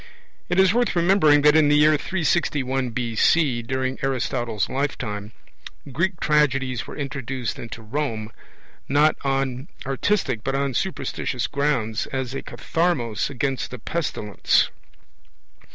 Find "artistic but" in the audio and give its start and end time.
9.85-10.55